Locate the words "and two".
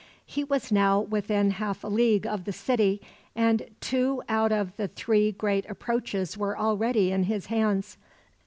3.35-4.23